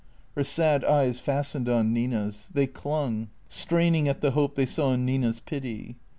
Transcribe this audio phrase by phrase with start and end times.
[0.35, 5.05] Her sad eyes fastened on Nina's; they clung, straining at the hope they saw in
[5.05, 5.95] Nina's pity.